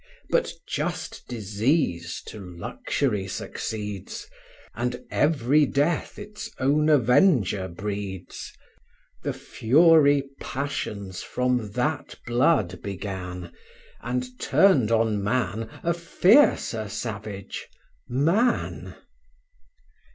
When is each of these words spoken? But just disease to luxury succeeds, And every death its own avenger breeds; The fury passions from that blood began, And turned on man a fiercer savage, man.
But 0.31 0.53
just 0.67 1.27
disease 1.27 2.23
to 2.25 2.39
luxury 2.43 3.27
succeeds, 3.27 4.25
And 4.73 5.03
every 5.11 5.67
death 5.67 6.17
its 6.17 6.49
own 6.57 6.89
avenger 6.89 7.67
breeds; 7.67 8.51
The 9.21 9.31
fury 9.31 10.23
passions 10.39 11.21
from 11.21 11.73
that 11.73 12.15
blood 12.25 12.81
began, 12.81 13.53
And 14.01 14.39
turned 14.39 14.91
on 14.91 15.23
man 15.23 15.69
a 15.83 15.93
fiercer 15.93 16.89
savage, 16.89 17.67
man. 18.09 18.95